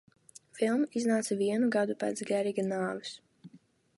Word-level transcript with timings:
Filma 0.59 0.87
iznāca 1.01 1.37
vienu 1.41 1.69
gadu 1.77 1.97
pēc 2.05 2.25
Geriga 2.31 2.65
nāves. 2.73 3.15